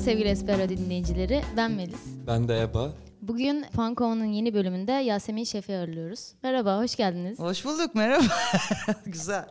[0.00, 1.42] Merhaba sevgili Espero dinleyicileri.
[1.56, 2.00] Ben Melis.
[2.26, 2.92] Ben de Eba.
[3.22, 6.32] Bugün Fankova'nın yeni bölümünde Yasemin Şef'i ağırlıyoruz.
[6.42, 7.38] Merhaba, hoş geldiniz.
[7.38, 8.24] Hoş bulduk merhaba.
[9.06, 9.48] Güzel.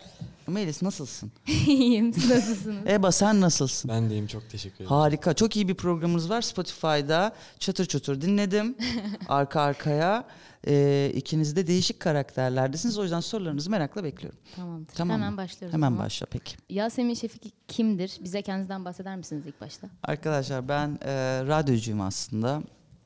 [0.48, 1.32] Melis nasılsın?
[1.68, 2.88] İyiyim, siz nasılsınız?
[2.88, 3.92] Eba sen nasılsın?
[3.92, 4.90] Ben deyim çok teşekkür ederim.
[4.90, 5.34] Harika.
[5.34, 7.34] Çok iyi bir programımız var Spotify'da.
[7.60, 8.76] Çatır çutur dinledim.
[9.28, 10.24] Arka arkaya.
[10.68, 12.98] Ee, ikiniz de değişik karakterlerdesiniz.
[12.98, 14.40] O yüzden sorularınızı merakla bekliyorum.
[14.56, 14.94] Tamamdır.
[14.94, 15.74] Tamam Hemen başlıyoruz.
[15.74, 16.06] Hemen zaman.
[16.06, 16.56] başla peki.
[16.70, 18.18] Yasemin Şefik kimdir?
[18.24, 19.90] Bize kendinizden bahseder misiniz ilk başta?
[20.04, 21.12] Arkadaşlar ben e,
[21.48, 22.62] radyocuyum aslında.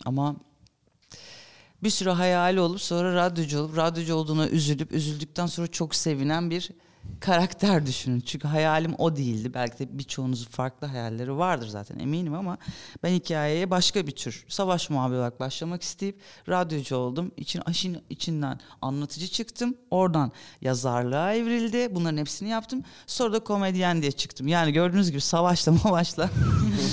[0.06, 0.36] Ama
[1.84, 6.70] bir sürü hayali olup sonra radyocu olup radyocu olduğuna üzülüp üzüldükten sonra çok sevinen bir
[7.24, 8.20] karakter düşünün.
[8.20, 9.54] Çünkü hayalim o değildi.
[9.54, 12.58] Belki de birçoğunuzun farklı hayalleri vardır zaten eminim ama
[13.04, 17.32] ben hikayeye başka bir tür savaş muhabiri olarak başlamak isteyip radyocu oldum.
[17.38, 19.78] İçin, aşın içinden anlatıcı çıktım.
[19.92, 21.96] Oradan yazarlığa evrildi.
[21.96, 22.84] Bunların hepsini yaptım.
[23.08, 24.48] Sonra da komedyen diye çıktım.
[24.48, 26.30] Yani gördüğünüz gibi savaşla mavaşla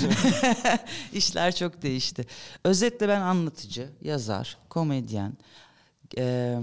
[1.13, 2.25] işler çok değişti.
[2.63, 5.33] Özetle ben anlatıcı, yazar, komedyen.
[6.17, 6.59] Eee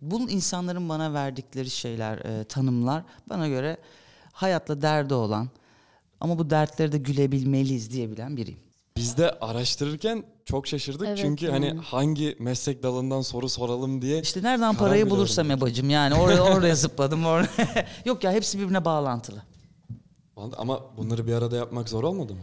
[0.00, 3.76] bunun insanların bana verdikleri şeyler, e, tanımlar bana göre
[4.32, 5.48] hayatla derdi olan
[6.20, 8.60] ama bu dertleri de gülebilmeliyiz diyebilen biriyim.
[8.96, 11.52] Biz de araştırırken çok şaşırdık Evet çünkü yani.
[11.68, 14.20] hani hangi meslek dalından soru soralım diye.
[14.20, 15.62] İşte nereden parayı bulursam vermedik.
[15.62, 17.48] ebacım yani oraya oraya zıpladım oraya.
[18.04, 19.42] Yok ya hepsi birbirine bağlantılı.
[20.56, 22.40] Ama bunları bir arada yapmak zor olmadı mı?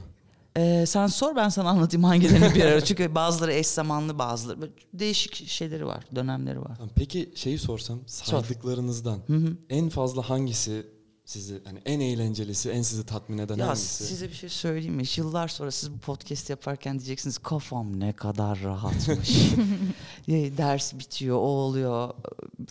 [0.58, 2.82] Ee, sen sor ben sana anlatayım hangilerini bir ara.
[2.84, 6.76] Çünkü bazıları eş zamanlı bazıları böyle değişik şeyleri var, dönemleri var.
[6.78, 9.20] Tamam, Peki şeyi sorsam saydıklarınızdan
[9.70, 10.88] en fazla hangisi
[11.26, 14.04] sizi hani en eğlencelisi, en sizi tatmin eden Ya hangisi?
[14.06, 15.04] size bir şey söyleyeyim mi?
[15.16, 19.38] Yıllar sonra siz bu podcast yaparken diyeceksiniz kafam ne kadar rahatmış.
[20.28, 22.14] Ya, Ders bitiyor, o oluyor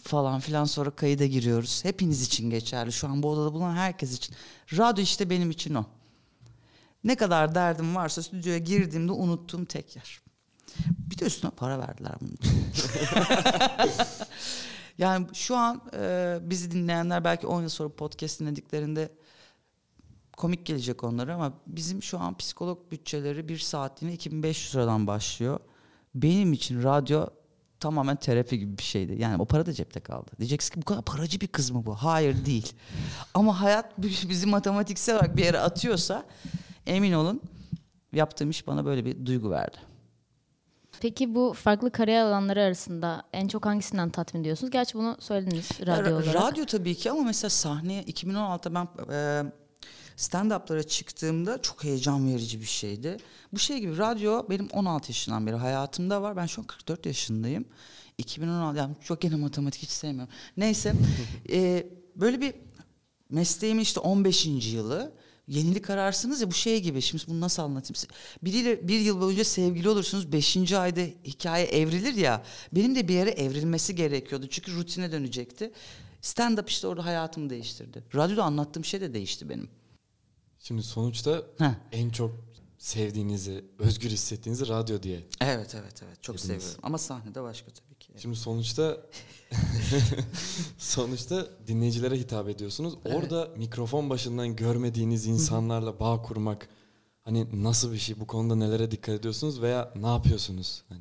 [0.03, 1.85] falan filan sonra kayıda giriyoruz.
[1.85, 2.93] Hepiniz için geçerli.
[2.93, 4.35] Şu an bu odada bulunan herkes için.
[4.77, 5.85] Radyo işte benim için o.
[7.07, 10.21] Ne kadar derdim varsa stüdyoya girdiğimde unuttuğum tek yer.
[10.87, 12.37] Bir de üstüne para verdiler bunun
[14.99, 19.13] yani şu an e, bizi dinleyenler belki 10 yıl sonra podcast dinlediklerinde
[20.37, 25.61] komik gelecek onlara ama bizim şu an psikolog bütçeleri bir saatliğine 2500 liradan başlıyor.
[26.15, 27.27] Benim için radyo
[27.81, 29.17] tamamen terapi gibi bir şeydi.
[29.19, 30.31] Yani o para da cepte kaldı.
[30.39, 31.95] Diyeceksin ki bu kadar paracı bir kız mı bu?
[31.95, 32.73] Hayır değil.
[33.35, 36.27] Ama hayat bizi matematiksel olarak bir yere atıyorsa
[36.87, 37.41] emin olun
[38.13, 39.77] yaptığım iş bana böyle bir duygu verdi.
[41.01, 44.71] Peki bu farklı kariyer alanları arasında en çok hangisinden tatmin ediyorsunuz?
[44.71, 46.35] Gerçi bunu söylediniz radyo olarak.
[46.35, 49.53] Radyo tabii ki ama mesela sahneye 2016'da ben e,
[50.17, 53.17] stand-up'lara çıktığımda çok heyecan verici bir şeydi.
[53.53, 56.37] Bu şey gibi radyo benim 16 yaşından beri hayatımda var.
[56.37, 57.65] Ben şu an 44 yaşındayım.
[58.19, 60.35] 2016 yani çok gene matematik hiç sevmiyorum.
[60.57, 60.93] Neyse
[61.53, 61.87] e,
[62.17, 62.55] böyle bir
[63.31, 64.47] mesleğimin işte 15.
[64.47, 65.13] yılı
[65.49, 68.13] yenilik ararsınız ya bu şey gibi şimdi bunu nasıl anlatayım?
[68.43, 70.73] Biriyle bir yıl boyunca sevgili olursunuz 5.
[70.73, 72.43] ayda hikaye evrilir ya
[72.73, 75.73] benim de bir yere evrilmesi gerekiyordu çünkü rutine dönecekti.
[76.21, 78.05] Stand up işte orada hayatımı değiştirdi.
[78.15, 79.69] Radyoda anlattığım şey de değişti benim.
[80.59, 81.75] Şimdi sonuçta Heh.
[81.93, 82.31] en çok
[82.79, 85.27] sevdiğinizi, özgür hissettiğinizi radyo diye.
[85.41, 86.63] Evet evet evet çok Hepimiz.
[86.63, 87.96] seviyorum ama sahnede başka tabii.
[88.17, 88.97] Şimdi sonuçta
[90.79, 92.95] sonuçta dinleyicilere hitap ediyorsunuz.
[93.05, 96.69] Orada mikrofon başından görmediğiniz insanlarla bağ kurmak
[97.23, 98.21] hani nasıl bir şey?
[98.21, 100.83] Bu konuda nelere dikkat ediyorsunuz veya ne yapıyorsunuz?
[100.89, 101.01] Hani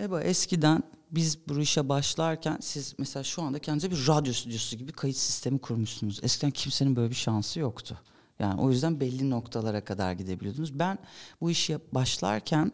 [0.00, 4.92] Eba eskiden biz bu işe başlarken siz mesela şu anda kendinize bir radyo stüdyosu gibi
[4.92, 6.20] kayıt sistemi kurmuşsunuz.
[6.22, 7.98] Eskiden kimsenin böyle bir şansı yoktu.
[8.38, 10.78] Yani o yüzden belli noktalara kadar gidebiliyordunuz.
[10.78, 10.98] Ben
[11.40, 12.72] bu işe başlarken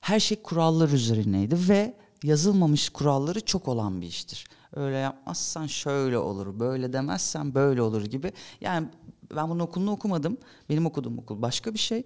[0.00, 4.44] her şey kurallar üzerineydi ve yazılmamış kuralları çok olan bir iştir.
[4.76, 8.32] Öyle yapmazsan şöyle olur, böyle demezsen böyle olur gibi.
[8.60, 8.88] Yani
[9.34, 10.38] ben bunun okulunu okumadım.
[10.68, 12.02] Benim okuduğum okul başka bir şey.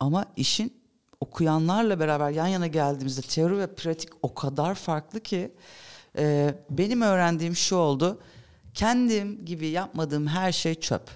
[0.00, 0.72] Ama işin
[1.20, 5.52] okuyanlarla beraber yan yana geldiğimizde teori ve pratik o kadar farklı ki
[6.18, 8.20] e, benim öğrendiğim şu oldu.
[8.74, 11.10] Kendim gibi yapmadığım her şey çöp.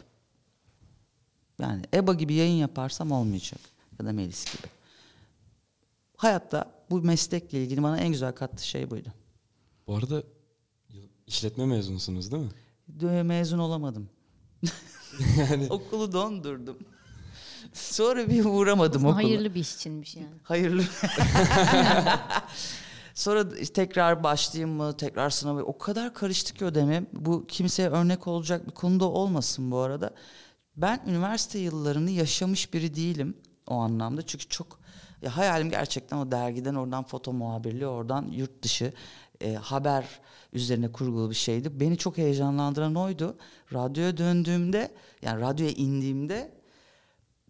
[1.61, 3.61] Yani EBA gibi yayın yaparsam olmayacak.
[4.01, 4.78] Ya da Melis gibi.
[6.19, 9.09] Hayatta bu meslekle ilgili bana en güzel kattığı şey buydu.
[9.87, 10.23] bu arada
[11.27, 13.23] işletme mezunusunuz değil mi?
[13.23, 14.09] Mezun olamadım.
[15.71, 16.79] Okulu dondurdum.
[17.73, 19.25] Sonra bir uğramadım Aslında okula.
[19.25, 20.35] hayırlı bir iş içinmiş yani.
[20.43, 20.83] Hayırlı.
[23.15, 25.63] Sonra tekrar başlayayım mı, tekrar sınavı.
[25.63, 27.07] O kadar karıştı ki o dönem.
[27.13, 30.15] Bu kimseye örnek olacak bir konuda olmasın bu arada.
[30.77, 33.37] Ben üniversite yıllarını yaşamış biri değilim
[33.67, 34.27] o anlamda.
[34.27, 34.79] Çünkü çok
[35.23, 38.93] ya hayalim gerçekten o dergiden oradan foto muhabirliği, oradan yurt dışı
[39.41, 40.21] e, haber
[40.53, 41.81] üzerine kurgulu bir şeydi.
[41.81, 43.37] Beni çok heyecanlandıran oydu.
[43.73, 46.59] Radyoya döndüğümde, yani radyoya indiğimde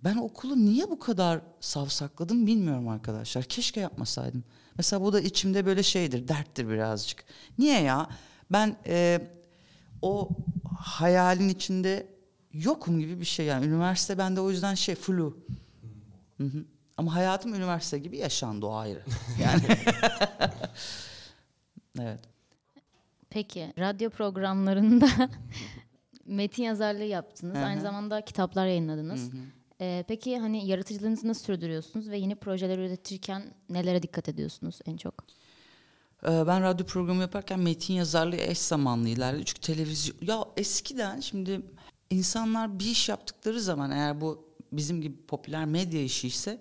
[0.04, 3.44] ben okulu niye bu kadar savsakladım bilmiyorum arkadaşlar.
[3.44, 4.44] Keşke yapmasaydım.
[4.76, 7.24] Mesela bu da içimde böyle şeydir, derttir birazcık.
[7.58, 8.08] Niye ya?
[8.52, 9.28] Ben e,
[10.02, 10.28] o
[10.78, 12.06] hayalin içinde
[12.52, 13.66] yokum gibi bir şey yani.
[13.66, 15.36] Üniversite bende o yüzden şey flu.
[16.36, 16.64] Hı hı.
[16.98, 19.02] Ama hayatım üniversite gibi yaşandı o ayrı.
[19.42, 19.62] Yani.
[22.00, 22.20] evet.
[23.30, 25.08] Peki radyo programlarında
[26.26, 27.56] metin yazarlığı yaptınız.
[27.56, 27.64] Hı hı.
[27.64, 29.30] Aynı zamanda kitaplar yayınladınız.
[29.80, 35.14] Ee, peki hani yaratıcılığınızı nasıl sürdürüyorsunuz ve yeni projeler üretirken nelere dikkat ediyorsunuz en çok?
[36.24, 39.44] Ee, Ben radyo programı yaparken metin yazarlığı eş zamanlı ilerledi.
[39.44, 40.16] Çünkü televizyon...
[40.20, 41.60] Ya eskiden şimdi
[42.10, 46.60] insanlar bir iş yaptıkları zaman eğer bu bizim gibi popüler medya işi ise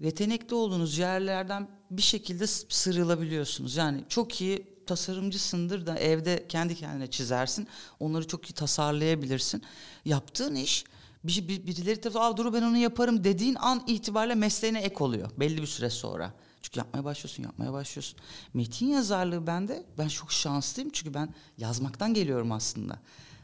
[0.00, 3.76] yetenekli olduğunuz yerlerden bir şekilde sıyrılabiliyorsunuz.
[3.76, 7.68] Yani çok iyi tasarımcısındır da evde kendi kendine çizersin.
[8.00, 9.62] Onları çok iyi tasarlayabilirsin.
[10.04, 10.84] Yaptığın iş
[11.24, 15.30] bir, bir, birileri tarafından dur ben onu yaparım dediğin an itibariyle mesleğine ek oluyor.
[15.36, 16.34] Belli bir süre sonra.
[16.62, 18.18] Çünkü yapmaya başlıyorsun, yapmaya başlıyorsun.
[18.54, 22.98] Metin yazarlığı bende, ben çok şanslıyım çünkü ben yazmaktan geliyorum aslında.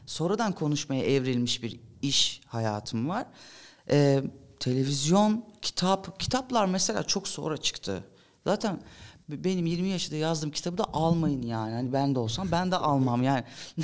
[0.05, 3.25] Sonradan konuşmaya evrilmiş bir iş hayatım var.
[3.89, 4.23] Ee,
[4.65, 8.03] televizyon, kitap, kitaplar mesela çok sonra çıktı.
[8.43, 8.81] Zaten
[9.29, 11.73] benim 20 yaşında yazdığım kitabı da almayın yani.
[11.73, 13.43] Hani ben de olsam ben de almam yani.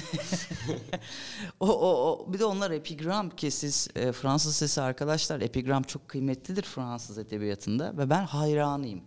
[1.59, 6.07] o, o, o, bir de onlar epigram ki siz e, Fransız sesi arkadaşlar epigram çok
[6.07, 9.01] kıymetlidir Fransız edebiyatında ve ben hayranıyım.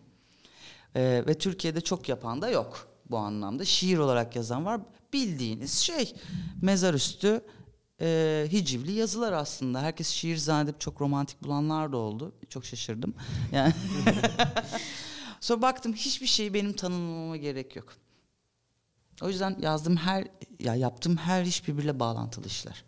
[0.96, 3.64] Ee, ve Türkiye'de çok yapan da yok bu anlamda.
[3.64, 4.80] Şiir olarak yazan var.
[5.12, 6.14] Bildiğiniz şey
[6.62, 7.40] mezar üstü
[8.00, 9.82] e, hicivli yazılar aslında.
[9.82, 12.32] Herkes şiir zannedip çok romantik bulanlar da oldu.
[12.48, 13.14] Çok şaşırdım.
[13.52, 13.72] Yani
[15.40, 17.92] Sonra baktım hiçbir şeyi benim tanımlamama gerek yok.
[19.22, 20.26] O yüzden yazdığım her
[20.60, 22.84] ya yaptığım her iş birbiriyle bağlantılı işler.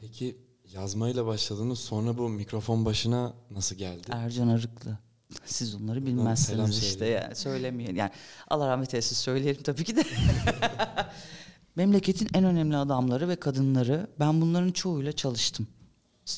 [0.00, 0.38] Peki
[0.72, 4.08] yazmayla başladınız sonra bu mikrofon başına nasıl geldi?
[4.12, 4.98] Ercan Arıklı.
[5.44, 7.34] Siz onları bilmezsiniz işte ya.
[7.34, 7.96] Söylemeyin.
[7.96, 8.10] Yani
[8.48, 10.04] Allah rahmet eylesin söyleyelim tabii ki de.
[11.76, 15.66] Memleketin en önemli adamları ve kadınları ben bunların çoğuyla çalıştım.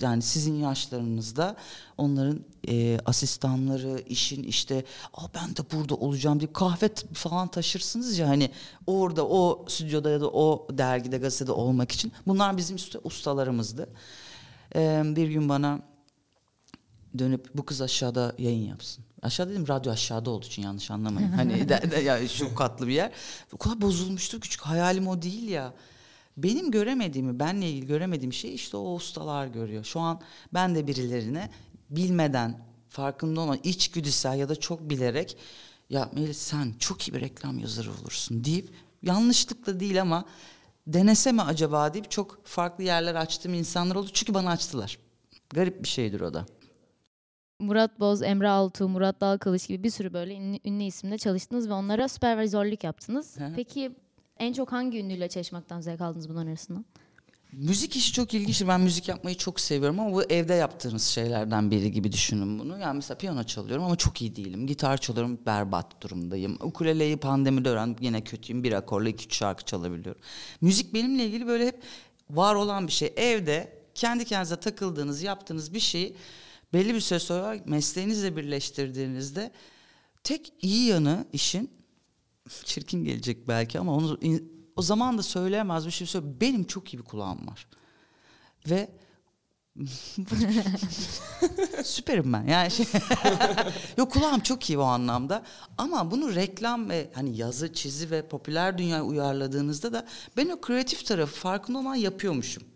[0.00, 1.56] Yani sizin yaşlarınızda
[1.99, 4.84] onların e, asistanları, işin işte
[5.14, 8.50] Aa, ben de burada olacağım diye kahve falan taşırsınız ya hani
[8.87, 12.12] orada o stüdyoda ya da o dergide gazetede olmak için.
[12.26, 13.88] Bunlar bizim usta- ustalarımızdı.
[14.75, 15.81] E, bir gün bana
[17.19, 19.05] dönüp bu kız aşağıda yayın yapsın.
[19.23, 21.33] Aşağı dedim radyo aşağıda olduğu için yanlış anlamayın.
[21.33, 23.13] Hani de, de, ya şu katlı bir yer.
[23.53, 25.75] O kadar bozulmuştur küçük hayalim o değil ya.
[26.37, 29.85] Benim göremediğimi, benle ilgili göremediğim şey işte o ustalar görüyor.
[29.85, 30.21] Şu an
[30.55, 31.51] ben de birilerine
[31.91, 35.37] bilmeden, farkında olmadan, içgüdüsel ya da çok bilerek
[35.91, 38.71] ya Melis sen çok iyi bir reklam yazarı olursun deyip
[39.03, 40.25] yanlışlıkla değil ama
[40.87, 44.11] denese mi acaba deyip çok farklı yerler açtığım insanlar oldu.
[44.13, 44.99] Çünkü bana açtılar.
[45.51, 46.47] Garip bir şeydir o da.
[47.62, 51.73] Murat Boz, Emre Altuğ, Murat Dalkılıç gibi bir sürü böyle ünlü, ünlü isimle çalıştınız ve
[51.73, 53.41] onlara süpervizörlük yaptınız.
[53.41, 53.53] Hı.
[53.56, 53.93] Peki
[54.38, 56.85] en çok hangi ünlüyle çalışmaktan zevk aldınız bunların arasından?
[57.53, 58.62] Müzik işi çok ilginç.
[58.69, 62.79] Ben müzik yapmayı çok seviyorum ama bu evde yaptığınız şeylerden biri gibi düşünün bunu.
[62.79, 64.67] Yani mesela piyano çalıyorum ama çok iyi değilim.
[64.67, 66.59] Gitar çalıyorum berbat durumdayım.
[66.61, 68.64] Ukuleleyi pandemide öğrendim yine kötüyüm.
[68.64, 70.23] Bir akorla iki üç şarkı çalabiliyorum.
[70.61, 71.83] Müzik benimle ilgili böyle hep
[72.31, 73.12] var olan bir şey.
[73.16, 76.16] Evde kendi kendinize takıldığınız, yaptığınız bir şeyi
[76.73, 79.52] belli bir süre sonra mesleğinizle birleştirdiğinizde
[80.25, 81.71] tek iyi yanı işin
[82.64, 84.19] çirkin gelecek belki ama onu
[84.76, 86.26] o zaman da söyleyemez bir şey söyle.
[86.41, 87.67] Benim çok iyi bir kulağım var.
[88.71, 88.88] Ve
[91.85, 92.47] süperim ben.
[92.47, 92.87] Yani şey
[93.97, 95.43] Yok kulağım çok iyi o anlamda.
[95.79, 101.07] Ama bunu reklam ve hani yazı, çizi ve popüler dünyaya uyarladığınızda da ben o kreatif
[101.07, 102.72] tarafı farkında olmadan yapıyormuşum.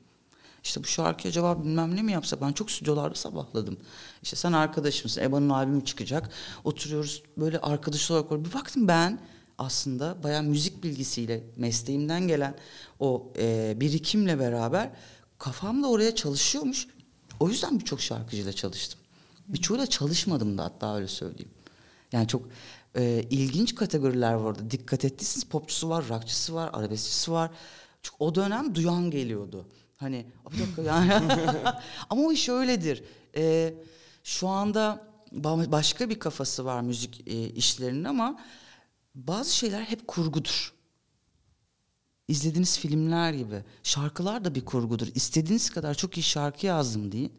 [0.66, 3.76] İşte bu şarkı acaba bilmem ne mi yapsa ben çok stüdyolarda sabahladım.
[4.22, 6.30] İşte sen arkadaşımsın Eba'nın albümü çıkacak.
[6.64, 9.20] Oturuyoruz böyle arkadaş olarak bir baktım ben
[9.58, 12.54] aslında bayağı müzik bilgisiyle mesleğimden gelen
[13.00, 14.90] o e, birikimle beraber
[15.38, 16.88] kafam da oraya çalışıyormuş.
[17.40, 19.00] O yüzden birçok şarkıcıyla çalıştım.
[19.48, 21.50] Birçoğuyla çalışmadım da hatta öyle söyleyeyim.
[22.12, 22.42] Yani çok
[22.96, 24.70] e, ilginç kategoriler var orada.
[24.70, 27.50] Dikkat ettiyseniz popçusu var, rockçısı var, arabeskçisi var.
[28.02, 29.66] Çünkü o dönem duyan geliyordu.
[29.96, 31.32] Hani "Aa, bir dakika yani.
[32.10, 33.04] Ama o iş öyledir.
[33.36, 33.74] E,
[34.24, 38.40] şu anda ba- başka bir kafası var müzik e, işlerinin ama
[39.14, 40.72] bazı şeyler hep kurgudur.
[42.28, 43.64] İzlediğiniz filmler gibi.
[43.82, 45.06] Şarkılar da bir kurgudur.
[45.14, 47.32] İstediğiniz kadar çok iyi şarkı yazdım deyin.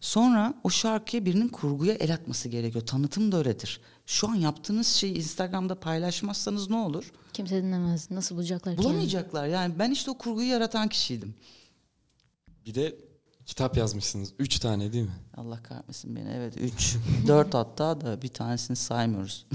[0.00, 2.86] Sonra o şarkıya birinin kurguya el atması gerekiyor.
[2.86, 3.80] Tanıtım da öyledir.
[4.06, 7.12] Şu an yaptığınız şeyi Instagram'da paylaşmazsanız ne olur?
[7.32, 8.10] Kimse dinlemez.
[8.10, 8.78] Nasıl bulacaklar?
[8.78, 9.46] Bulamayacaklar.
[9.46, 11.34] Yani ben işte o kurguyu yaratan kişiydim.
[12.66, 12.96] Bir de
[13.46, 14.32] kitap yazmışsınız.
[14.38, 15.10] Üç tane değil mi?
[15.36, 16.30] Allah kahretmesin beni.
[16.36, 16.96] Evet 3.
[17.26, 19.46] 4 hatta da bir tanesini saymıyoruz.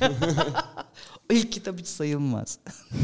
[1.30, 2.58] İlk kitap hiç sayılmaz.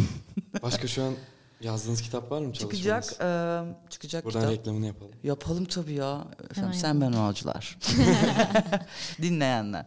[0.62, 1.14] Başka şu an
[1.60, 3.60] yazdığınız kitap var mı Çıkacak e,
[3.90, 4.52] çıkacak Buradan kitap.
[4.58, 5.12] reklamını yapalım.
[5.22, 6.26] Yapalım tabii ya.
[6.50, 7.78] Efendim, sen ben avcılar.
[9.22, 9.86] Dinleyenler.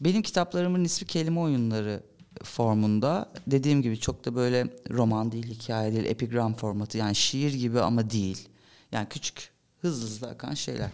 [0.00, 2.02] Benim kitaplarımın ismi kelime oyunları
[2.44, 3.32] formunda.
[3.46, 6.98] Dediğim gibi çok da böyle roman değil, hikaye değil, epigram formatı.
[6.98, 8.48] Yani şiir gibi ama değil.
[8.92, 10.90] Yani küçük, hızlı hızlı akan şeyler.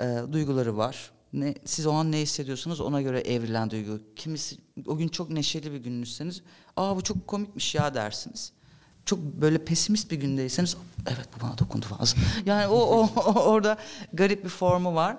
[0.00, 1.10] Ee, duyguları var.
[1.32, 4.00] Ne, siz o an ne hissediyorsanız ona göre evrilen duygu.
[4.16, 6.42] Kimisi o gün çok neşeli bir gününüzseniz,
[6.76, 8.52] aa bu çok komikmiş ya dersiniz
[9.10, 12.20] çok böyle pesimist bir gündeyseniz evet bu bana dokundu fazla.
[12.46, 13.76] Yani o, o, o orada
[14.12, 15.16] garip bir formu var.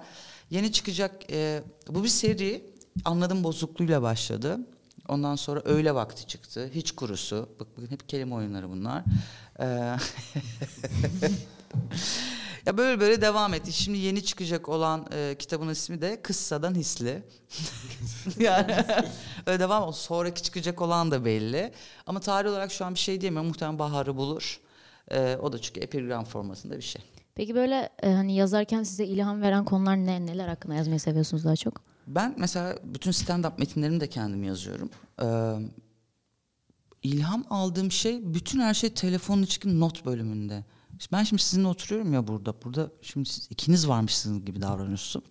[0.50, 2.66] Yeni çıkacak e, bu bir seri
[3.06, 4.60] anladım bozukluğuyla başladı.
[5.08, 6.70] Ondan sonra öğle vakti çıktı.
[6.74, 7.50] Hiç kurusu.
[7.60, 9.04] Bak bugün hep kelime oyunları bunlar.
[9.60, 9.66] Ee,
[12.66, 13.74] ya böyle böyle devam etti.
[13.74, 17.24] Şimdi yeni çıkacak olan e, kitabın ismi de Kıssadan Hisli.
[18.40, 18.76] yani
[19.46, 20.02] öyle devam olsun.
[20.02, 21.72] Sonraki çıkacak olan da belli.
[22.08, 23.48] Ama tarih olarak şu an bir şey diyemiyorum.
[23.48, 24.60] Muhtemelen baharı bulur.
[25.12, 27.02] Ee, o da çünkü epigram formatında bir şey.
[27.36, 30.26] Peki böyle e, hani yazarken size ilham veren konular ne?
[30.26, 31.82] Neler hakkında yazmayı seviyorsunuz daha çok?
[32.08, 34.90] Ben mesela bütün stand-up metinlerimi de kendim yazıyorum.
[35.22, 35.56] Ee,
[37.04, 40.64] ilham aldığım şey bütün her şey telefonun içindeki not bölümünde.
[41.12, 42.62] Ben şimdi sizinle oturuyorum ya burada.
[42.64, 45.26] Burada şimdi siz ikiniz varmışsınız gibi davranıyorsunuz.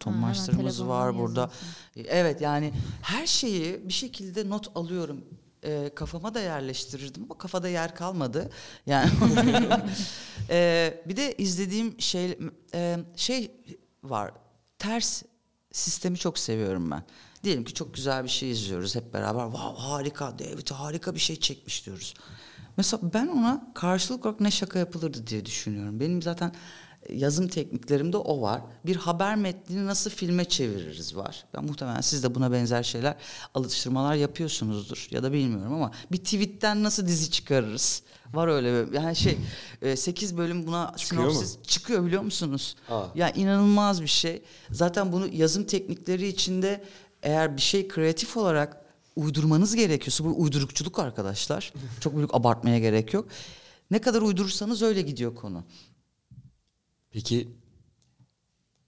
[0.47, 1.41] Telefondan var burada.
[1.41, 2.17] yazıyorsun.
[2.17, 2.73] Evet yani
[3.03, 5.25] her şeyi bir şekilde not alıyorum.
[5.65, 8.50] Ee, kafama da yerleştirirdim ama kafada yer kalmadı.
[8.87, 9.11] Yani
[10.50, 12.39] Ee, bir de izlediğim şey
[12.75, 13.50] e, şey
[14.05, 14.33] var.
[14.79, 15.23] Ters
[15.73, 17.03] sistemi çok seviyorum ben.
[17.45, 19.45] Diyelim ki çok güzel bir şey izliyoruz hep beraber.
[19.45, 22.15] Wow harika David harika bir şey çekmiş diyoruz.
[22.81, 26.01] Mesela ben ona karşılık olarak ne şaka yapılırdı diye düşünüyorum.
[26.01, 26.53] Benim zaten
[27.09, 28.61] yazım tekniklerimde o var.
[28.87, 31.45] Bir haber metnini nasıl filme çeviririz var.
[31.55, 33.17] Ben muhtemelen siz de buna benzer şeyler
[33.55, 38.03] alıştırmalar yapıyorsunuzdur ya da bilmiyorum ama bir tweetten nasıl dizi çıkarırız?
[38.35, 39.39] Var öyle bir yani şey
[39.97, 41.31] 8 bölüm buna Çıkıyor mu?
[41.31, 42.77] sinopsis çıkıyor biliyor musunuz?
[42.91, 43.05] Aa.
[43.15, 44.43] Ya inanılmaz bir şey.
[44.71, 46.85] Zaten bunu yazım teknikleri içinde
[47.23, 48.80] eğer bir şey kreatif olarak
[49.21, 51.73] uydurmanız gerekiyorsa bu uydurukçuluk arkadaşlar.
[52.00, 53.29] Çok büyük abartmaya gerek yok.
[53.91, 55.65] Ne kadar uydurursanız öyle gidiyor konu.
[57.11, 57.49] Peki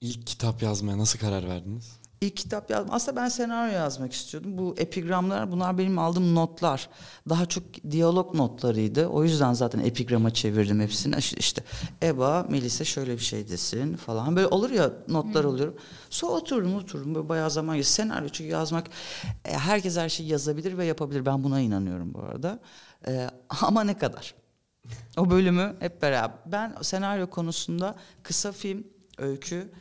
[0.01, 2.02] ilk kitap yazmaya nasıl karar verdiniz?
[2.23, 2.95] İlk kitap yazdım.
[2.95, 4.59] Aslında ben senaryo yazmak istiyordum.
[4.59, 6.89] Bu epigramlar bunlar benim aldığım notlar.
[7.29, 9.07] Daha çok diyalog notlarıydı.
[9.07, 11.17] O yüzden zaten epigrama çevirdim hepsini.
[11.19, 11.65] İşte,
[12.03, 14.37] Eba, Melisa şöyle bir şey desin falan.
[14.37, 15.77] Böyle olur ya notlar alıyorum.
[16.11, 17.93] Sonra oturdum oturdum böyle bayağı zaman geçti.
[17.93, 18.87] Senaryo çünkü yazmak
[19.45, 21.27] e, herkes her şeyi yazabilir ve yapabilir.
[21.27, 22.59] Ben buna inanıyorum bu arada.
[23.09, 23.31] E,
[23.63, 24.35] ama ne kadar?
[25.17, 26.37] O bölümü hep beraber.
[26.47, 28.85] Ben senaryo konusunda kısa film,
[29.19, 29.73] öykü,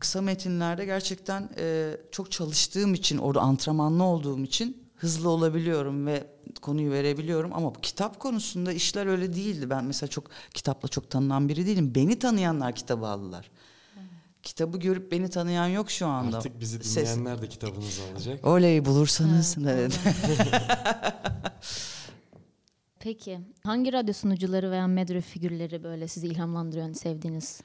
[0.00, 6.26] kısa metinlerde gerçekten e, çok çalıştığım için, orada antrenmanlı olduğum için hızlı olabiliyorum ve
[6.62, 7.52] konuyu verebiliyorum.
[7.54, 9.70] Ama bu kitap konusunda işler öyle değildi.
[9.70, 11.94] Ben mesela çok kitapla çok tanınan biri değilim.
[11.94, 13.50] Beni tanıyanlar kitabı aldılar.
[14.42, 16.36] Kitabı görüp beni tanıyan yok şu anda.
[16.36, 18.46] Artık bizi Ses- dinleyenler de kitabınızı alacak.
[18.46, 19.56] Oley bulursanız.
[19.68, 20.00] Evet.
[22.98, 27.60] Peki hangi radyo sunucuları veya medya figürleri böyle sizi ilhamlandırıyor, hani sevdiğiniz?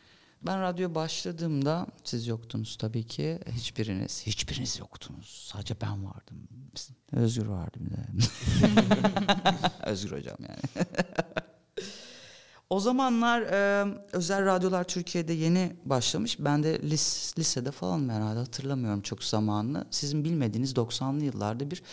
[0.45, 3.39] Ben radyo başladığımda siz yoktunuz tabii ki.
[3.51, 5.49] Hiçbiriniz, hiçbiriniz yoktunuz.
[5.51, 6.47] Sadece ben vardım.
[7.11, 8.27] Özgür vardı bir de.
[9.85, 10.87] Özgür hocam yani.
[12.69, 16.39] o zamanlar e, özel radyolar Türkiye'de yeni başlamış.
[16.39, 19.87] Ben de lis, lisede falan herhalde hatırlamıyorum çok zamanını.
[19.91, 21.83] Sizin bilmediğiniz 90'lı yıllarda bir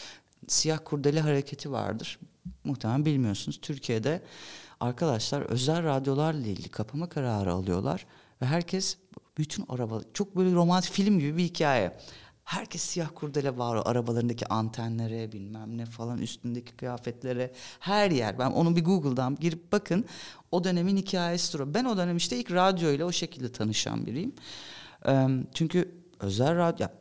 [0.49, 2.19] siyah kurdele hareketi vardır.
[2.65, 3.59] Muhtemelen bilmiyorsunuz.
[3.63, 4.23] Türkiye'de
[4.81, 8.07] arkadaşlar özel radyolarla ilgili kapama kararı alıyorlar.
[8.43, 8.97] Ve herkes
[9.39, 11.97] bütün araba çok böyle romantik film gibi bir hikaye.
[12.45, 18.39] Herkes siyah kurdele var arabalarındaki antenlere bilmem ne falan üstündeki kıyafetlere her yer.
[18.39, 20.05] Ben onu bir Google'dan girip bakın
[20.51, 21.75] o dönemin hikayesidir o.
[21.75, 24.33] Ben o dönem işte ilk radyo ile o şekilde tanışan biriyim.
[25.55, 26.95] Çünkü özel radyo ya,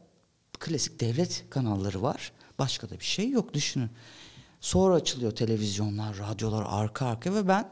[0.60, 2.32] klasik devlet kanalları var.
[2.60, 3.90] Başka da bir şey yok düşünün.
[4.60, 7.70] Sonra açılıyor televizyonlar, radyolar arka arka ve ben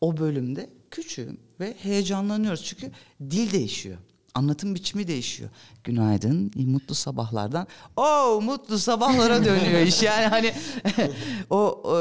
[0.00, 2.64] o bölümde küçüğüm ve heyecanlanıyoruz.
[2.64, 3.98] Çünkü dil değişiyor.
[4.34, 5.50] Anlatım biçimi değişiyor.
[5.84, 7.66] Günaydın, mutlu sabahlardan.
[7.96, 10.02] O mutlu sabahlara dönüyor iş.
[10.02, 10.54] Yani hani
[11.50, 12.00] o e,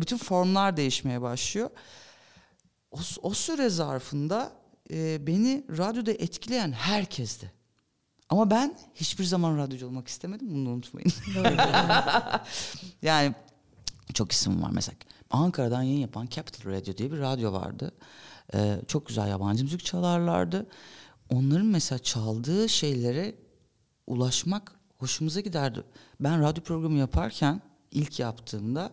[0.00, 1.70] bütün formlar değişmeye başlıyor.
[2.90, 4.52] O, o süre zarfında
[4.90, 7.52] e, beni radyoda etkileyen herkesti.
[8.28, 10.54] Ama ben hiçbir zaman radyocu olmak istemedim.
[10.54, 11.12] Bunu unutmayın.
[13.02, 13.34] yani
[14.14, 14.96] çok isim var mesela.
[15.30, 17.92] Ankara'dan yayın yapan Capital Radio diye bir radyo vardı.
[18.54, 20.66] Ee, çok güzel yabancı müzik çalarlardı.
[21.30, 23.34] Onların mesela çaldığı şeylere
[24.06, 25.84] ulaşmak hoşumuza giderdi.
[26.20, 28.92] Ben radyo programı yaparken ilk yaptığımda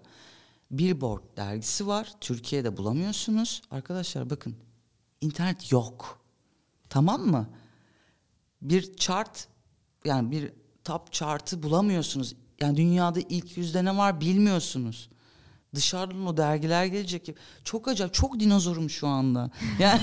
[0.72, 2.14] Billboard dergisi var.
[2.22, 3.62] Türkiye'de bulamıyorsunuz.
[3.72, 4.56] Arkadaşlar bakın
[5.22, 6.20] internet yok.
[6.90, 7.50] Tamam mı?
[8.62, 9.48] Bir chart
[10.06, 10.54] yani bir
[10.84, 12.36] top chart'ı bulamıyorsunuz.
[12.62, 15.10] Yani dünyada ilk yüzde ne var bilmiyorsunuz.
[15.76, 17.36] Dışarıdan o dergiler gelecek.
[17.64, 18.14] Çok acayip.
[18.14, 19.52] Çok dinozorum şu anda.
[19.80, 20.02] Yani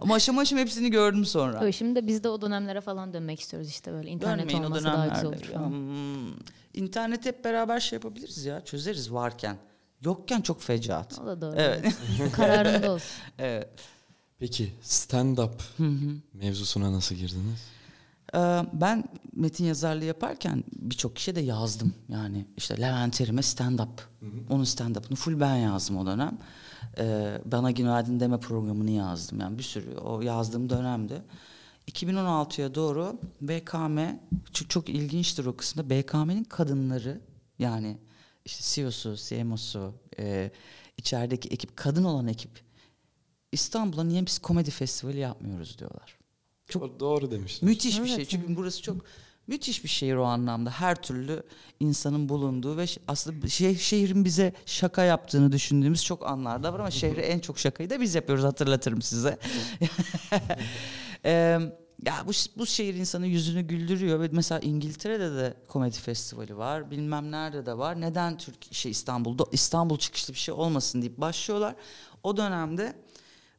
[0.00, 1.60] ama aşama aşama hepsini gördüm sonra.
[1.62, 4.84] Evet, şimdi de biz de o dönemlere falan dönmek istiyoruz işte böyle internet Dönmeyin olmasa
[4.84, 5.36] daha güzel olur.
[5.36, 5.68] falan.
[5.70, 6.32] Hmm.
[6.74, 8.64] İnternet hep beraber şey yapabiliriz ya.
[8.64, 9.56] Çözeriz varken.
[10.00, 11.18] Yokken çok fecaat.
[11.18, 11.54] O da doğru.
[11.56, 11.84] Evet.
[12.32, 13.08] Kararında olsun.
[13.38, 13.68] Evet.
[14.38, 15.50] Peki stand-up
[16.32, 17.60] mevzusuna nasıl girdiniz?
[18.34, 21.94] Ee, ben metin yazarlığı yaparken birçok kişiye de yazdım.
[22.08, 24.00] Yani işte Levent Erim'e stand-up.
[24.50, 26.38] Onun stand-up'ını full ben yazdım o dönem.
[26.98, 29.40] Ee, Bana Günaydın deme programını yazdım.
[29.40, 31.22] Yani bir sürü o yazdığım dönemde.
[31.90, 33.98] 2016'ya doğru BKM
[34.52, 35.90] çok, çok ilginçtir o kısımda.
[35.90, 37.20] BKM'nin kadınları
[37.58, 37.98] yani
[38.44, 40.50] işte CEO'su, CMO'su, e,
[40.96, 42.50] içerideki ekip, kadın olan ekip
[43.52, 46.18] İstanbul'a niye biz komedi festivali yapmıyoruz diyorlar.
[46.68, 47.72] Çok doğru demiştiniz.
[47.72, 48.24] Müthiş bir Evet, şey.
[48.24, 48.96] Çünkü burası çok
[49.46, 50.70] müthiş bir şehir o anlamda.
[50.70, 51.42] Her türlü
[51.80, 57.20] insanın bulunduğu ve aslında şeh- şehrin bize şaka yaptığını düşündüğümüz çok anlarda var ama şehre
[57.20, 59.38] en çok şakayı da biz yapıyoruz hatırlatırım size.
[61.24, 61.60] Eee,
[62.06, 66.90] ya bu, bu şehir insanın yüzünü güldürüyor ve mesela İngiltere'de de komedi festivali var.
[66.90, 68.00] Bilmem nerede de var.
[68.00, 71.74] Neden Türk şey İstanbul'da İstanbul çıkışlı bir şey olmasın deyip başlıyorlar.
[72.22, 72.96] O dönemde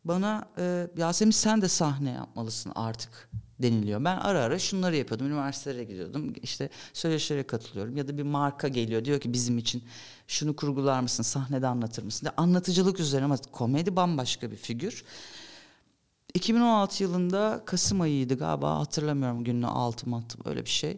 [0.06, 4.04] bana e, Yasemin sen de sahne yapmalısın artık deniliyor.
[4.04, 5.28] Ben ara ara şunları yapıyordum.
[5.28, 6.34] Üniversitelere gidiyordum.
[6.44, 7.98] İşte söyleşilere katılıyorum.
[7.98, 9.06] Ya da bir marka geliyor.
[9.06, 9.84] Diyor ki bizim için
[10.28, 11.24] şunu kurgular mısın?
[11.24, 12.26] Sahnede anlatır mısın?
[12.26, 15.04] De anlatıcılık üzerine ama komedi bambaşka bir figür.
[16.34, 20.98] 2016 yılında Kasım ayıydı galiba hatırlamıyorum gününü altı matı öyle bir şey.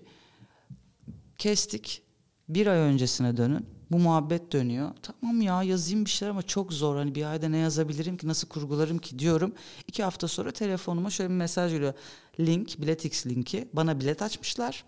[1.38, 2.02] Kestik.
[2.50, 3.77] Bir ay öncesine dönün.
[3.92, 4.92] Bu muhabbet dönüyor.
[5.02, 6.96] Tamam ya yazayım bir şeyler ama çok zor.
[6.96, 9.54] Hani bir ayda ne yazabilirim ki nasıl kurgularım ki diyorum.
[9.88, 11.94] İki hafta sonra telefonuma şöyle bir mesaj geliyor.
[12.40, 13.68] Link, biletix linki.
[13.74, 14.84] Bana bilet açmışlar.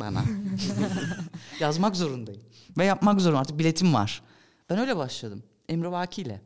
[0.00, 0.24] Bana.
[1.60, 2.42] Yazmak zorundayım.
[2.78, 3.40] Ve yapmak zorundayım.
[3.40, 4.22] Artık biletim var.
[4.70, 5.42] Ben öyle başladım.
[5.68, 6.40] Emre Vaki ile.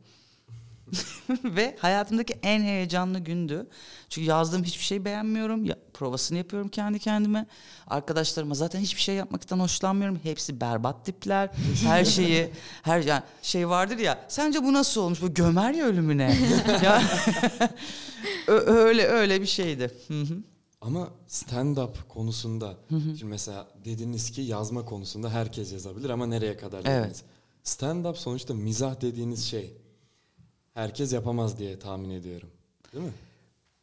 [1.43, 3.67] Ve hayatımdaki en heyecanlı gündü.
[4.09, 5.65] Çünkü yazdığım hiçbir şey beğenmiyorum.
[5.65, 7.45] Ya, provasını yapıyorum kendi kendime.
[7.87, 10.19] Arkadaşlarıma zaten hiçbir şey yapmaktan hoşlanmıyorum.
[10.23, 11.49] Hepsi berbat tipler.
[11.83, 12.49] Her şeyi
[12.83, 14.25] her yani şey vardır ya.
[14.27, 15.21] Sence bu nasıl olmuş?
[15.21, 16.37] Bu gömer ya ölümüne.
[16.83, 17.01] ya
[18.47, 19.91] öyle öyle bir şeydi.
[20.07, 20.37] Hı hı.
[20.81, 27.03] Ama stand-up konusunda şimdi mesela dediniz ki yazma konusunda herkes yazabilir ama nereye kadar Evet.
[27.03, 27.23] dediniz.
[27.63, 29.73] Stand-up sonuçta mizah dediğiniz şey
[30.73, 32.49] herkes yapamaz diye tahmin ediyorum.
[32.93, 33.11] Değil mi?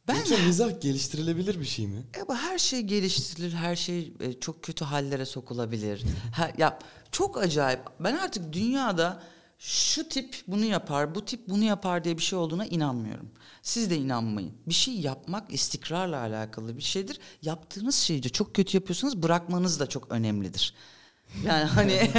[0.08, 2.02] Ben- Yoksa mizah geliştirilebilir bir şey mi?
[2.18, 6.04] E, bu her şey geliştirilir, her şey e, çok kötü hallere sokulabilir.
[6.36, 6.78] Ha, ya
[7.12, 7.80] çok acayip.
[8.00, 9.22] Ben artık dünyada
[9.58, 13.30] şu tip bunu yapar, bu tip bunu yapar diye bir şey olduğuna inanmıyorum.
[13.62, 14.52] Siz de inanmayın.
[14.68, 17.20] Bir şey yapmak istikrarla alakalı bir şeydir.
[17.42, 20.74] Yaptığınız şeyi de çok kötü yapıyorsanız bırakmanız da çok önemlidir.
[21.46, 22.10] Yani hani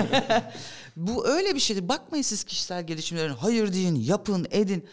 [0.95, 1.89] bu öyle bir şeydir.
[1.89, 4.85] Bakmayın siz kişisel gelişimlerin hayır deyin, yapın, edin.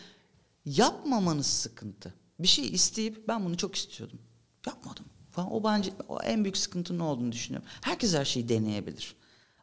[0.64, 2.14] Yapmamanız sıkıntı.
[2.42, 4.18] Bir şey isteyip ben bunu çok istiyordum.
[4.66, 5.04] Yapmadım.
[5.30, 5.52] Falan.
[5.52, 7.68] O bence o en büyük sıkıntının ne olduğunu düşünüyorum.
[7.80, 9.16] Herkes her şeyi deneyebilir.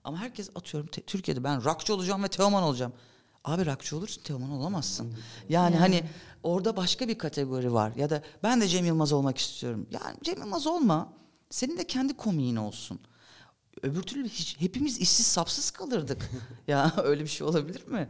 [0.03, 2.93] Ama herkes atıyorum te- Türkiye'de ben rockçı olacağım ve Teoman olacağım.
[3.45, 5.13] Abi rockçı olursun Teoman olamazsın.
[5.49, 6.03] Yani hani
[6.43, 7.91] orada başka bir kategori var.
[7.95, 9.87] Ya da ben de Cem Yılmaz olmak istiyorum.
[9.91, 11.13] Yani Cem Yılmaz olma.
[11.49, 12.99] Senin de kendi komiğin olsun.
[13.83, 16.29] Öbür türlü hiç, hepimiz işsiz sapsız kalırdık.
[16.67, 18.09] ya öyle bir şey olabilir mi?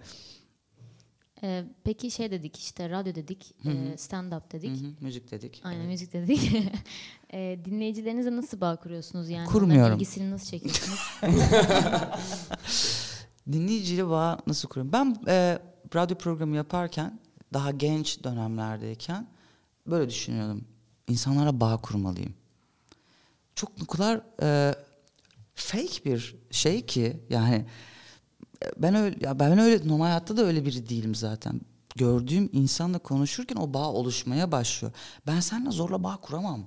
[1.43, 4.82] Ee, peki şey dedik işte radyo dedik, e, stand-up dedik.
[4.82, 5.62] Hı hı, müzik dedik.
[5.63, 6.52] Aynen müzik dedik.
[7.34, 9.47] e, dinleyicilerinizle nasıl bağ kuruyorsunuz yani?
[9.47, 9.93] Kurmuyorum.
[9.93, 10.99] İlgisini nasıl çekiyorsunuz?
[13.52, 14.93] Dinleyiciyle bağ nasıl kuruyorum?
[14.93, 15.60] Ben e,
[15.95, 17.19] radyo programı yaparken
[17.54, 19.28] daha genç dönemlerdeyken
[19.88, 20.65] böyle düşünüyordum.
[21.08, 22.34] İnsanlara bağ kurmalıyım.
[23.56, 24.75] Çok o kadar e,
[25.56, 27.65] fake bir şey ki yani
[28.77, 31.61] ben öyle ya ben öyle normal hayatta da öyle biri değilim zaten.
[31.95, 34.93] Gördüğüm insanla konuşurken o bağ oluşmaya başlıyor.
[35.27, 36.65] Ben seninle zorla bağ kuramam.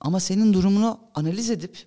[0.00, 1.86] Ama senin durumunu analiz edip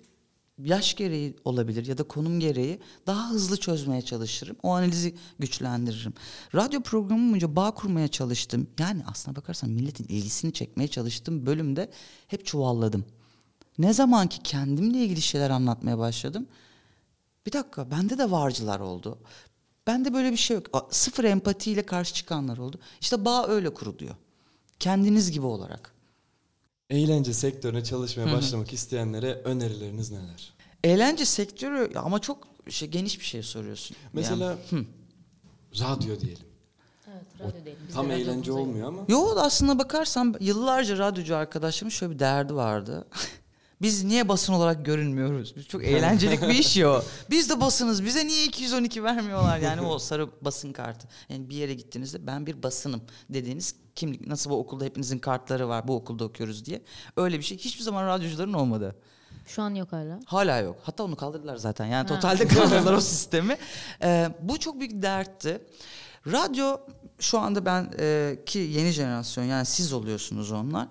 [0.58, 4.56] yaş gereği olabilir ya da konum gereği daha hızlı çözmeye çalışırım.
[4.62, 6.14] O analizi güçlendiririm.
[6.54, 8.66] Radyo programı boyunca bağ kurmaya çalıştım.
[8.78, 11.90] Yani aslına bakarsan milletin ilgisini çekmeye çalıştığım bölümde
[12.26, 13.04] hep çuvalladım.
[13.78, 16.46] Ne zaman ki kendimle ilgili şeyler anlatmaya başladım.
[17.46, 19.18] Bir dakika bende de varcılar oldu.
[19.86, 20.88] Bende böyle bir şey yok.
[20.90, 22.80] Sıfır empatiyle karşı çıkanlar oldu.
[23.00, 24.14] İşte bağ öyle kuruluyor.
[24.78, 25.94] Kendiniz gibi olarak.
[26.90, 30.52] Eğlence sektörüne çalışmaya başlamak isteyenlere önerileriniz neler?
[30.84, 33.96] Eğlence sektörü ama çok şey, geniş bir şey soruyorsun.
[34.12, 34.58] Mesela
[35.80, 36.44] radyo diyelim.
[37.12, 37.76] Evet, radyo değil.
[37.88, 39.02] Biz Tam de eğlence olmuyor ama.
[39.08, 43.08] Yo aslında bakarsan yıllarca radyocu arkadaşlarımın şöyle bir derdi vardı.
[43.82, 45.56] Biz niye basın olarak görünmüyoruz?
[45.56, 47.02] Biz çok eğlencelik bir iş ya o.
[47.30, 48.04] Biz de basınız.
[48.04, 49.58] Bize niye 212 vermiyorlar?
[49.58, 51.08] Yani o sarı basın kartı.
[51.28, 55.88] Yani bir yere gittiğinizde ben bir basınım dediğiniz kimlik nasıl bu okulda hepinizin kartları var.
[55.88, 56.82] Bu okulda okuyoruz diye.
[57.16, 58.96] Öyle bir şey hiçbir zaman radyocuların olmadı.
[59.46, 60.20] Şu an yok hala.
[60.26, 60.76] Hala yok.
[60.82, 61.86] Hatta onu kaldırdılar zaten.
[61.86, 62.14] Yani Ha.
[62.14, 63.56] totalde kaldırdılar o sistemi.
[64.02, 65.62] Ee, bu çok büyük dertti.
[66.26, 66.76] Radyo
[67.18, 70.88] şu anda ben e, ki yeni jenerasyon yani siz oluyorsunuz onlar.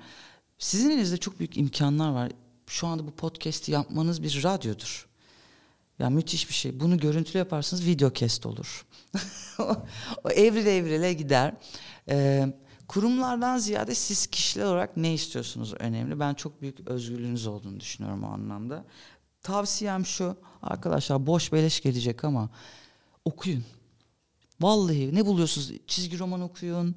[0.58, 2.32] Sizin elinizde çok büyük imkanlar var.
[2.70, 5.08] Şu anda bu podcast'i yapmanız bir radyodur.
[6.00, 6.80] Ya müthiş bir şey.
[6.80, 8.86] Bunu görüntülü yaparsanız video cast olur.
[10.24, 11.54] o evrile evrile gider.
[12.10, 12.54] Ee,
[12.88, 16.20] kurumlardan ziyade siz kişiler olarak ne istiyorsunuz önemli.
[16.20, 18.86] Ben çok büyük özgürlüğünüz olduğunu düşünüyorum o anlamda.
[19.42, 20.38] Tavsiyem şu.
[20.62, 22.50] Arkadaşlar boş beleş gelecek ama
[23.26, 23.64] okuyun.
[24.62, 25.72] Vallahi ne buluyorsunuz?
[25.88, 26.96] Çizgi roman okuyun,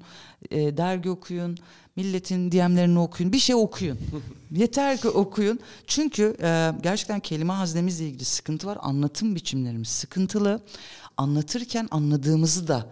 [0.51, 1.57] e, dergi okuyun,
[1.95, 3.97] milletin DM'lerini okuyun, bir şey okuyun.
[4.51, 5.59] Yeter ki okuyun.
[5.87, 8.77] Çünkü e, gerçekten kelime haznemizle ilgili sıkıntı var.
[8.81, 10.61] Anlatım biçimlerimiz sıkıntılı.
[11.17, 12.89] Anlatırken anladığımızı da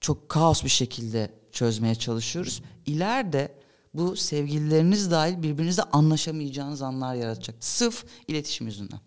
[0.00, 2.62] çok kaos bir şekilde çözmeye çalışıyoruz.
[2.86, 3.54] İleride
[3.94, 7.56] bu sevgilileriniz dahil birbirinizle anlaşamayacağınız anlar yaratacak.
[7.60, 9.00] Sırf iletişim yüzünden.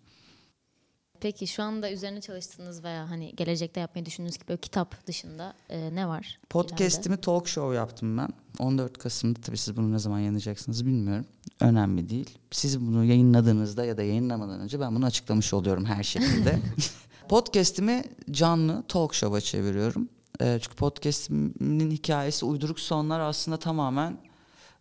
[1.20, 6.08] Peki şu anda üzerine çalıştığınız veya hani gelecekte yapmayı düşündüğünüz gibi kitap dışında e, ne
[6.08, 6.38] var?
[6.50, 8.28] Podcast'imi talk show yaptım ben.
[8.58, 11.26] 14 Kasım'da tabii siz bunu ne zaman yayınlayacaksınız bilmiyorum.
[11.60, 12.38] Önemli değil.
[12.50, 16.58] Siz bunu yayınladığınızda ya da yayınlamadan önce ben bunu açıklamış oluyorum her şekilde.
[17.28, 20.08] Podcast'imi canlı talk show'a çeviriyorum.
[20.40, 24.18] Ee, çünkü podcast'imin hikayesi uyduruk sonlar aslında tamamen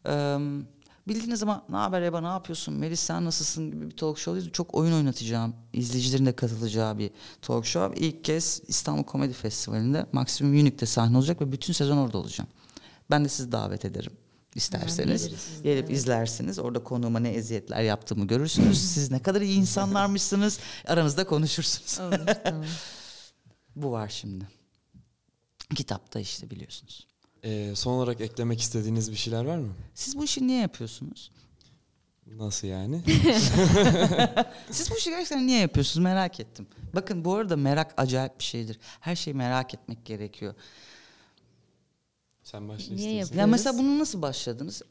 [0.08, 0.38] e,
[1.08, 4.52] bildiğiniz zaman ne haber Eba ne yapıyorsun Melis sen nasılsın gibi bir talk show değil.
[4.52, 8.06] Çok oyun oynatacağım izleyicilerin de katılacağı bir talk show.
[8.06, 12.50] İlk kez İstanbul Komedi Festivali'nde Maximum Unique'de sahne olacak ve bütün sezon orada olacağım.
[13.12, 14.12] Ben de sizi davet ederim
[14.56, 15.26] isterseniz.
[15.26, 15.98] de, Gelip evet.
[15.98, 16.60] izlersiniz.
[16.60, 18.82] Orada konuğuma ne eziyetler yaptığımı görürsünüz.
[18.94, 20.60] Siz ne kadar iyi insanlarmışsınız.
[20.88, 22.00] Aranızda konuşursunuz.
[22.00, 22.66] Olur, tamam.
[23.76, 24.48] Bu var şimdi.
[25.76, 27.08] Kitapta işte biliyorsunuz.
[27.46, 29.74] Ee, son olarak eklemek istediğiniz bir şeyler var mı?
[29.94, 31.32] Siz bu işi niye yapıyorsunuz?
[32.28, 33.02] Nasıl yani?
[34.72, 36.68] Siz bu işi gerçekten niye yapıyorsunuz merak ettim.
[36.96, 38.80] Bakın bu arada merak acayip bir şeydir.
[39.00, 40.54] Her şeyi merak etmek gerekiyor.
[42.44, 43.10] Sen başla Niye istersen.
[43.18, 43.38] yapıyorsun?
[43.40, 44.82] Ya mesela bunu nasıl başladınız?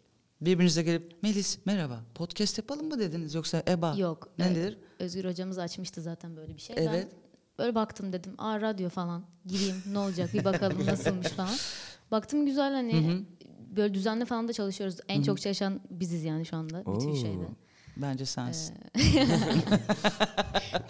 [0.40, 4.28] Birbirinize gelip Melis merhaba podcast yapalım mı dediniz yoksa Eba Yok.
[4.38, 4.78] nedir?
[4.98, 6.76] Özgür hocamız açmıştı zaten böyle bir şey.
[6.78, 7.08] Evet.
[7.12, 7.23] Ben
[7.58, 8.34] böyle baktım dedim.
[8.38, 9.24] Aa radyo falan.
[9.46, 11.54] Gireyim ne olacak bir bakalım nasılmış falan.
[12.10, 13.24] Baktım güzel hani
[13.76, 14.96] böyle düzenli falan da çalışıyoruz.
[15.08, 17.44] En çok çalışan biziz yani şu anda bütün Oo, şeyde.
[17.96, 18.76] Bence sensin.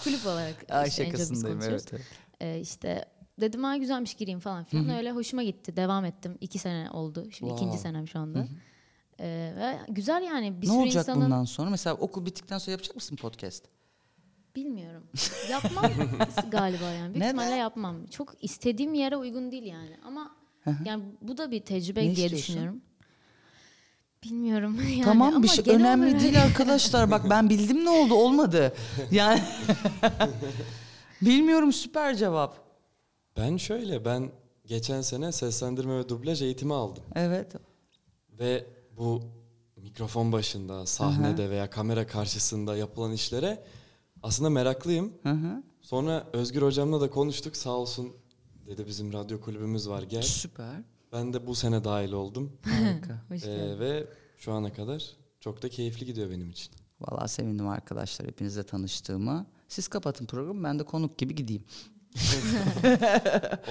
[0.04, 1.86] Kulüp olarak Ay işte en çok biz şakasındayım konuşuyoruz.
[1.92, 2.02] evet.
[2.40, 2.56] evet.
[2.56, 3.04] Ee, işte
[3.40, 4.88] dedim ha güzelmiş gireyim falan filan.
[4.88, 5.76] Öyle hoşuma gitti.
[5.76, 6.38] Devam ettim.
[6.40, 7.20] İki sene oldu.
[7.30, 7.66] Şimdi Wow.
[7.66, 8.46] ikinci senem şu anda.
[9.20, 11.70] Ee, ve güzel yani bir ne sürü olacak insanın bundan sonra?
[11.70, 13.64] Mesela okul bittikten sonra yapacak mısın podcast?
[14.56, 15.06] Bilmiyorum.
[15.50, 15.90] Yapmam
[16.50, 17.14] galiba yani.
[17.14, 18.06] Büyük ihtimalle yapmam.
[18.06, 19.96] Çok istediğim yere uygun değil yani.
[20.06, 20.36] Ama
[20.84, 22.80] yani bu da bir tecrübe Ne diye düşünüyorum.
[24.24, 25.02] Bilmiyorum yani.
[25.02, 27.10] tamam bir ama şey önemli olarak- değil arkadaşlar.
[27.10, 28.74] Bak ben bildim ne oldu olmadı.
[29.10, 29.42] Yani
[31.22, 32.56] bilmiyorum süper cevap.
[33.36, 34.30] Ben şöyle ben
[34.66, 37.02] geçen sene seslendirme ve dublaj eğitimi aldım.
[37.14, 37.52] Evet.
[38.38, 39.22] Ve bu
[39.76, 43.64] mikrofon başında, sahnede veya kamera karşısında yapılan işlere
[44.24, 45.12] aslında meraklıyım.
[45.22, 45.62] Hı hı.
[45.80, 47.56] Sonra Özgür hocamla da konuştuk.
[47.56, 48.12] Sağ olsun
[48.66, 50.22] dedi bizim radyo kulübümüz var gel.
[50.22, 50.82] Süper.
[51.12, 52.52] Ben de bu sene dahil oldum.
[52.62, 53.22] Harika.
[53.28, 54.06] Hoş Ee, ve
[54.38, 55.04] şu ana kadar
[55.40, 56.72] çok da keyifli gidiyor benim için.
[57.00, 59.46] Vallahi sevindim arkadaşlar hepinizle tanıştığıma.
[59.68, 61.64] Siz kapatın programı ben de konuk gibi gideyim.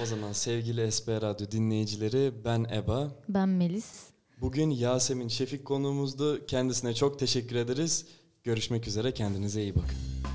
[0.02, 3.12] O zaman sevgili SB Radyo dinleyicileri ben Eba.
[3.28, 3.92] Ben Melis.
[4.40, 6.46] Bugün Yasemin Şefik konuğumuzdu.
[6.46, 8.06] Kendisine çok teşekkür ederiz.
[8.44, 10.33] Görüşmek üzere kendinize iyi bakın.